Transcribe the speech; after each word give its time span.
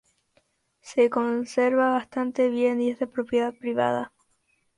Se 0.81 1.11
conserva 1.11 1.91
bastante 1.91 2.49
bien, 2.49 2.81
y 2.81 2.89
es 2.89 2.97
de 2.97 3.05
propiedad 3.05 3.53
privada. 3.53 4.11